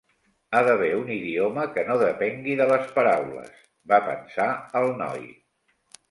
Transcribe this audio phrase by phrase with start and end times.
[0.51, 3.51] Ha d'haver un idioma que no depengui de les paraules,
[3.93, 4.47] va pensar
[4.81, 5.23] el noi.